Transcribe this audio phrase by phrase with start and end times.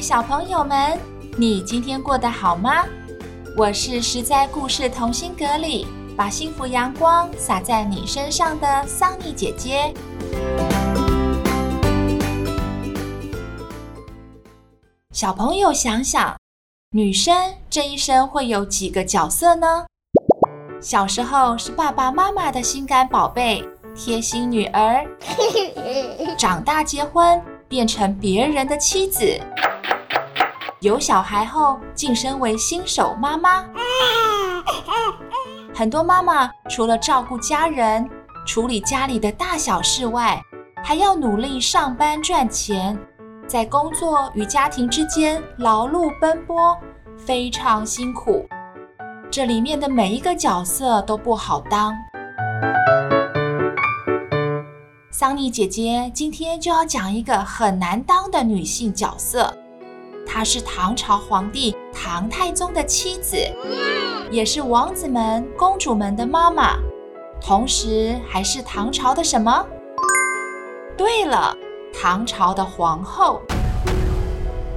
[0.00, 0.98] 小朋友们，
[1.38, 2.84] 你今天过得好吗？
[3.56, 9.92] 我是实在故事同心阁里把幸福阳光洒在你身上的桑尼姐姐。
[15.12, 16.36] 小朋友想想，
[16.90, 17.34] 女生
[17.70, 19.86] 这一生会有几个角色呢？
[20.80, 25.06] 小时候是爸爸妈妈的心肝宝贝、贴心女儿，
[26.36, 27.42] 长大结婚。
[27.68, 29.26] 变成别人的妻子，
[30.80, 33.64] 有小孩后晋升为新手妈妈。
[35.74, 38.08] 很多妈妈除了照顾家人、
[38.46, 40.38] 处理家里的大小事外，
[40.84, 42.98] 还要努力上班赚钱，
[43.46, 46.76] 在工作与家庭之间劳碌奔波，
[47.16, 48.46] 非常辛苦。
[49.30, 51.94] 这里面的每一个角色都不好当。
[55.10, 59.56] 桑尼姐姐今天就要讲一个很难当的女性角色，
[60.36, 63.38] 她是唐朝皇帝唐太宗的妻子，
[64.30, 66.76] 也是王子们、公主们的妈妈，
[67.40, 69.66] 同时还是唐朝的什么？
[70.94, 71.56] 对了，
[71.90, 73.40] 唐朝的皇后。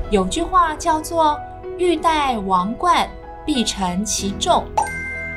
[0.10, 1.38] 有句话叫做
[1.78, 3.06] “欲戴王冠，
[3.46, 4.64] 必承其重”，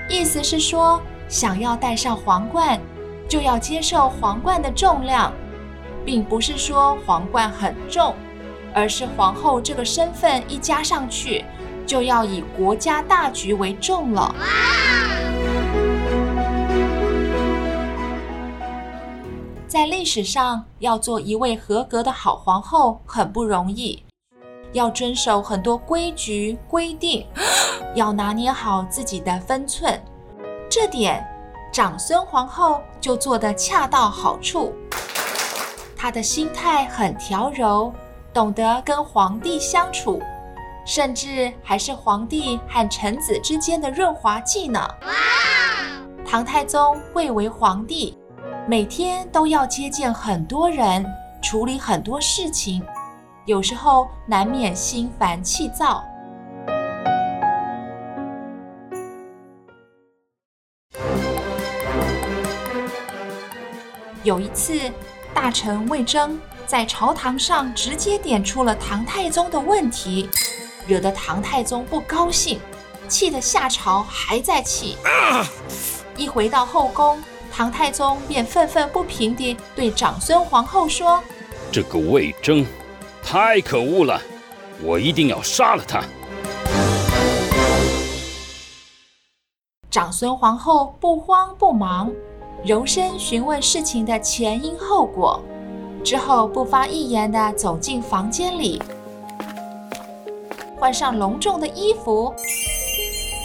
[0.08, 2.80] 意思是说，想要戴上皇冠。
[3.28, 5.32] 就要接受皇冠的重量，
[6.04, 8.14] 并不是说皇冠很重，
[8.74, 11.44] 而是皇后这个身份一加上去，
[11.86, 14.34] 就要以国家大局为重了。
[19.66, 24.04] 在历史上，要做一位合格的好皇后很不容易，
[24.72, 27.26] 要遵守很多规矩规定，
[27.96, 29.98] 要拿捏好自己的分寸，
[30.68, 31.26] 这点。
[31.72, 34.74] 长孙皇后就做得恰到好处，
[35.96, 37.90] 她的心态很调柔，
[38.32, 40.20] 懂得跟皇帝相处，
[40.86, 44.88] 甚至还是皇帝和臣子之间的润滑剂呢。
[46.24, 48.16] 唐太宗贵为皇帝，
[48.66, 51.04] 每天都要接见很多人，
[51.42, 52.82] 处理很多事情，
[53.44, 56.02] 有时候难免心烦气躁。
[64.24, 64.78] 有一次，
[65.34, 66.40] 大臣魏征
[66.72, 70.26] 在朝堂上直接点出了唐太宗的问题，
[70.86, 72.58] 惹得唐太宗不高兴，
[73.06, 74.96] 气得下朝还在气。
[76.16, 77.22] 一回到后宫，
[77.52, 81.22] 唐太宗便愤愤不平地对长孙皇后说
[81.70, 82.64] ：“这个魏征
[83.22, 84.18] 太可恶了，
[84.82, 86.02] 我一定要杀了他。”
[89.90, 92.10] 长孙皇后不慌不忙。
[92.64, 95.42] 柔声询问事情的前因后果，
[96.04, 98.82] 之后不发一言地走进房间里，
[100.78, 102.34] 换上隆重的衣服，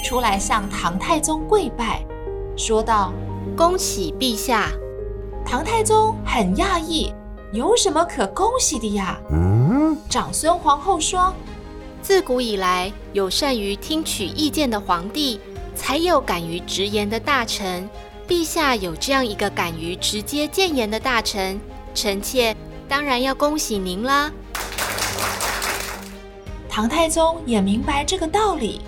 [0.04, 2.04] 出来向唐太宗跪拜，
[2.58, 3.14] 说道
[3.56, 4.72] ：“恭喜陛下。”
[5.46, 7.14] 唐太宗很讶异，
[7.54, 9.18] 有什么可恭喜的呀？
[10.10, 11.32] 长孙皇后说
[12.02, 15.40] ：“自古以来，有善于听取意见的皇帝，
[15.76, 17.88] 才有敢于直言的大臣。”
[18.28, 21.58] 陛下有这样一个敢于直接谏言的大臣，
[21.98, 22.56] 臣妾
[22.88, 24.32] 当然要恭喜您啦。
[26.70, 28.80] 唐太宗也明白这个道理，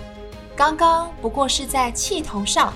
[0.54, 2.72] 刚刚不过是在气头上，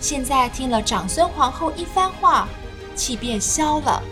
[0.00, 2.48] 现在听了长孙皇后一番话，
[2.96, 4.02] 气便消了。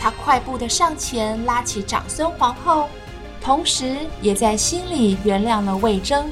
[0.00, 2.88] 他快步的上前拉起长孙皇后，
[3.40, 6.30] 同时也在心里原谅了魏征。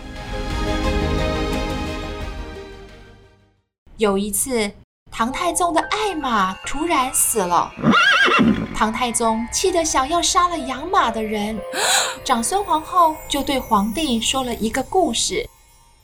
[3.97, 4.70] 有一次。
[5.14, 7.70] 唐太宗的爱马突然死了，
[8.75, 11.61] 唐太宗气得想要杀了养马的人。
[12.25, 15.47] 长孙皇后就对皇帝说了一个故事。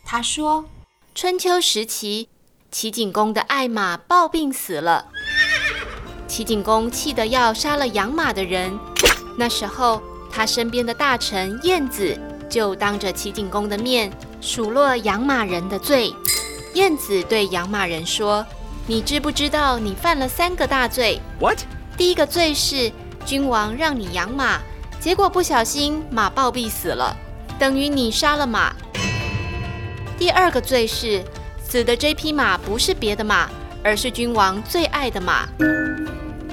[0.04, 0.66] 她说
[1.16, 2.28] ：“春秋时期，
[2.70, 5.06] 齐景公的爱马暴病死了，
[6.28, 8.78] 齐景公气得要杀了养马的人。
[9.38, 12.16] 那时候，他身边的大臣晏子
[12.50, 14.12] 就当着齐景公的面
[14.42, 16.14] 数落养马人的罪。
[16.74, 18.44] 晏子对养马人说。”
[18.90, 21.58] 你知不知道你犯了三个大罪？What？
[21.98, 22.90] 第一个罪是
[23.26, 24.60] 君王让你养马，
[24.98, 27.14] 结果不小心马暴毙死了，
[27.58, 28.74] 等于你杀了马。
[30.16, 31.22] 第二个罪是，
[31.62, 33.50] 死的这匹马不是别的马，
[33.84, 35.46] 而是君王最爱的马。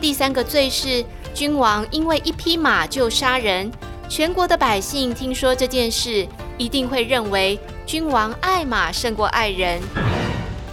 [0.02, 3.72] 第三个罪是，君王因为一匹马就杀人，
[4.10, 6.28] 全国的百姓听说这件事，
[6.58, 9.82] 一定会认为君王爱马胜过爱人。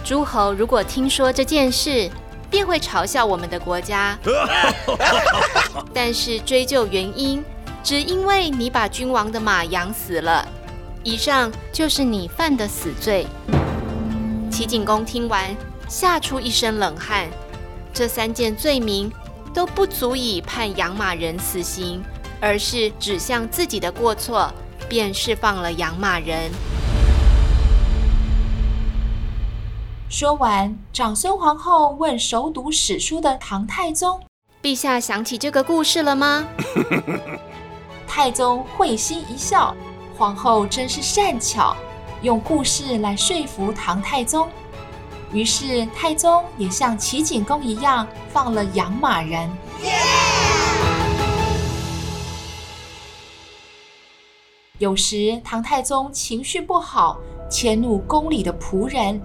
[0.03, 2.09] 诸侯如果听说这件事，
[2.49, 4.17] 便会嘲笑我们的国家。
[5.93, 7.43] 但是追究原因，
[7.81, 10.45] 只因为你把君王的马养死了。
[11.03, 13.25] 以上就是你犯的死罪。
[14.51, 15.55] 齐景公听完，
[15.87, 17.27] 吓出一身冷汗。
[17.93, 19.11] 这三件罪名
[19.53, 22.03] 都不足以判养马人死刑，
[22.41, 24.51] 而是指向自己的过错，
[24.89, 26.51] 便释放了养马人。
[30.13, 34.21] 说完，长孙皇后问熟读史书的唐太宗
[34.61, 36.47] ：“陛下想起这个故事了吗？”
[38.07, 39.75] 太宗会心一笑。
[40.15, 41.75] 皇后真是善巧，
[42.21, 44.47] 用故事来说服唐太宗。
[45.31, 49.49] 于是太宗也像齐景公一样放了养马人。
[54.77, 57.17] 有时唐太宗情绪不好，
[57.53, 59.21] 迁怒宫里的仆人，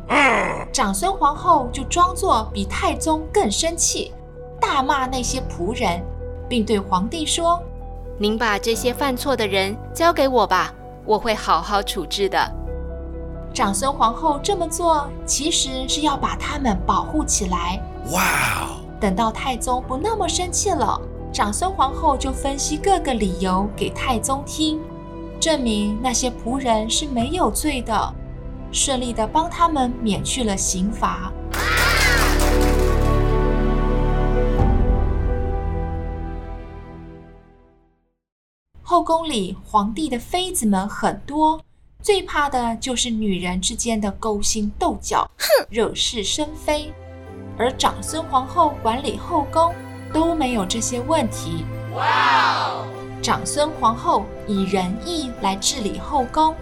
[0.70, 4.12] 长孙皇后就装作比太宗更生气，
[4.60, 6.04] 大骂那些仆人，
[6.46, 7.58] 并对皇帝说
[8.20, 10.74] ：“您把这些犯错的人交给我吧。”
[11.06, 12.38] 我会好好处置的。
[13.54, 17.80] 长孙皇后这么做，其实是要把他们保护起来。
[18.12, 18.20] 哇
[18.60, 18.76] 哦！
[19.00, 21.00] 等到太宗不那么生气了，
[21.32, 24.78] 长孙皇后就分析各个理由给太宗听，
[25.40, 28.14] 证明那些仆人是没有罪的，
[28.70, 31.32] 顺利的帮他们免去了刑罚。
[38.82, 41.60] 后宫里，皇帝的妃子们很多，
[42.02, 45.30] 最怕的就是女人之间的勾心斗角，
[45.68, 46.92] 惹是生非。
[47.58, 49.74] 而长孙皇后管理后宫，
[50.12, 51.64] 都没有这些问题。
[51.94, 52.82] 哇！
[53.20, 56.54] 长孙皇后以仁义来治理后宫，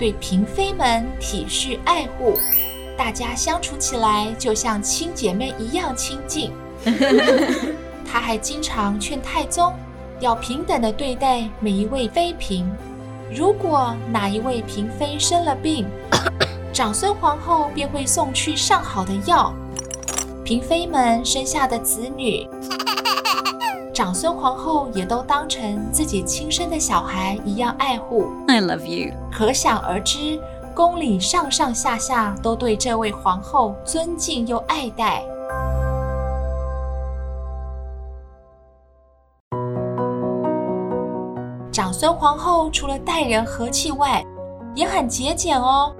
[0.00, 2.32] 对嫔妃们体恤爱护，
[2.96, 6.50] 大家相处起来就像亲姐妹一样亲近。
[8.10, 9.74] 他还经常劝太宗。
[10.18, 12.66] 要平等的对待每一位妃嫔。
[13.30, 15.86] 如果哪一位嫔妃生了病，
[16.72, 19.52] 长孙皇后便会送去上好的药。
[20.44, 22.48] 嫔妃们生下的子女，
[23.92, 28.26] 长孙皇后也都当成自己亲生的小孩一样爱护。
[28.46, 29.12] I love you。
[29.32, 30.40] 可想而知，
[30.74, 35.24] 宫里上上下下都对这位皇后尊敬又爱戴。
[41.72, 44.24] 长孙皇后除了待人和气外，
[44.74, 45.92] 也很节俭哦。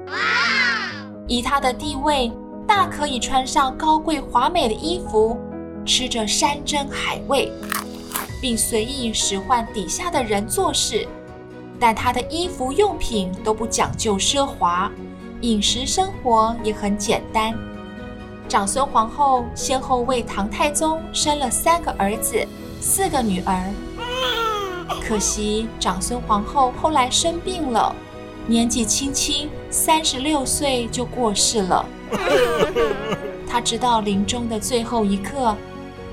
[1.27, 2.31] 以她的地位，
[2.67, 5.37] 大可以穿上高贵华美的衣服，
[5.85, 7.53] 吃着山珍海味，
[8.41, 11.07] 并随意使唤底下的人做事。
[11.79, 14.91] 但他的衣服用品都不讲究奢华，
[15.41, 17.55] 饮食生活也很简单。
[18.49, 22.47] 长孙皇后先后为唐太宗生了三个儿子，
[22.81, 23.73] 四个女儿。
[25.03, 27.95] 可惜长孙皇后后来生病了，
[28.47, 31.87] 年纪轻轻三十六岁就过世了。
[33.49, 35.57] 她直到临终的最后一刻，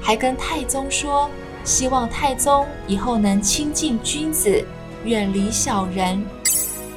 [0.07, 1.29] 还跟太宗说，
[1.65, 4.65] 希望太宗以后能亲近君子，
[5.03, 6.25] 远离小人，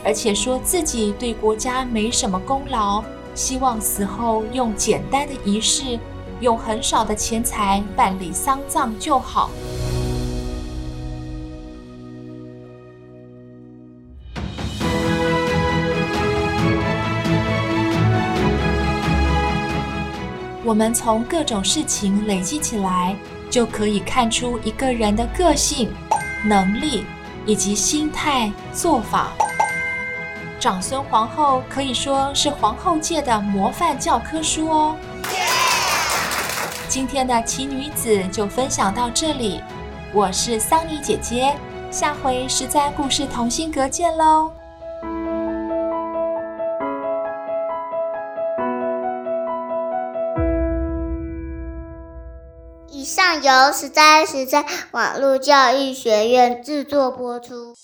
[0.05, 3.03] 而且说自己对国家没什么功劳，
[3.35, 5.99] 希望死后用简单的仪式，
[6.39, 9.51] 用很少的钱财办理丧葬就好。
[20.71, 23.17] 我们从各种事情累积起来，
[23.51, 25.93] 就可以看出一个人的个性、
[26.45, 27.05] 能力
[27.45, 29.33] 以及心态、做法。
[30.61, 34.97] 长孙皇后可以说是皇后界的模范教科书哦。
[36.87, 39.61] 今天的奇女子就分享到这里，
[40.15, 41.53] 我是桑尼姐姐，
[41.91, 44.53] 下回实在故事同心阁见喽。
[53.43, 57.75] 由十三十三网络教育学院制作播出。